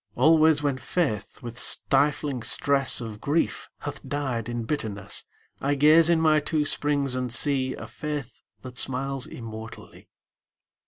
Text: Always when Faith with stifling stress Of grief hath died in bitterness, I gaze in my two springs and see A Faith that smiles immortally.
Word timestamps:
Always 0.15 0.63
when 0.63 0.79
Faith 0.79 1.43
with 1.43 1.59
stifling 1.59 2.41
stress 2.41 3.01
Of 3.01 3.21
grief 3.21 3.69
hath 3.81 4.01
died 4.03 4.49
in 4.49 4.63
bitterness, 4.63 5.25
I 5.61 5.75
gaze 5.75 6.09
in 6.09 6.19
my 6.19 6.39
two 6.39 6.65
springs 6.65 7.13
and 7.13 7.31
see 7.31 7.75
A 7.75 7.85
Faith 7.85 8.41
that 8.63 8.79
smiles 8.79 9.27
immortally. 9.27 10.09